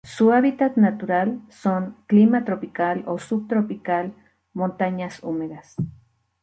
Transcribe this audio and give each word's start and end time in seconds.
Su 0.03 0.31
hábitat 0.31 0.77
natural 0.77 1.39
son: 1.49 1.95
clima 2.07 2.43
tropical 2.43 3.03
o 3.05 3.19
subtropical, 3.19 4.15
montañas 4.51 5.21
húmedas. 5.21 5.75